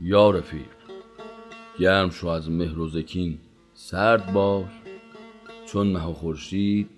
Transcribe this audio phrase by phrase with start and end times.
[0.00, 0.66] یا رفیق
[1.78, 3.38] گرم شو از مهر و زکین
[3.74, 4.70] سرد باش
[5.66, 6.90] چون مه و خورشید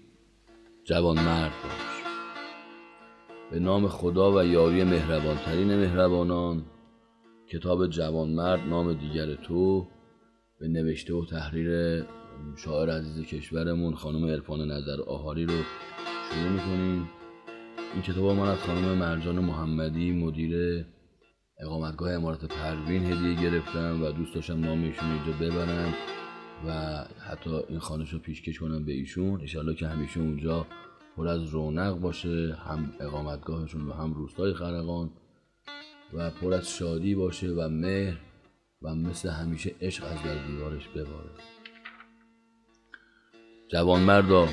[0.85, 2.03] جوان مرد باش.
[3.51, 6.65] به نام خدا و یاری مهربانترین مهربانان
[7.49, 9.87] کتاب جوانمرد نام دیگر تو
[10.59, 12.03] به نوشته و تحریر
[12.57, 15.55] شاعر عزیز کشورمون خانم ارفان نظر آهاری رو
[16.31, 17.09] شروع می‌کنیم.
[17.95, 20.85] این کتاب من از خانم مرجان محمدی مدیر
[21.63, 25.95] اقامتگاه امارات پروین هدیه گرفتم و دوست داشتم نام ایشون اینجا ببرم
[26.67, 26.71] و
[27.31, 29.41] حتی این خانش رو پیشکش کنم به ایشون.
[29.41, 30.67] انشالله که همیشه اونجا
[31.17, 35.11] پر از رونق باشه هم اقامتگاهشون و هم روستای خرقان
[36.13, 38.19] و پر از شادی باشه و مهر
[38.83, 41.31] و مثل همیشه عشق از در دیوارش بباره.
[43.69, 44.49] جوانمردا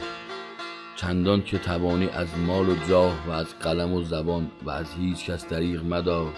[0.96, 5.26] چندان که توانی از مال و جاه و از قلم و زبان و از هیچ
[5.26, 6.34] کس دریغ مدار.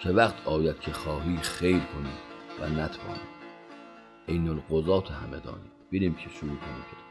[0.00, 2.12] که وقت آید که خواهی خیر کنی
[2.60, 3.20] و نتوانی.
[4.26, 7.05] این القضات همدانی بریم که شروع کنیم.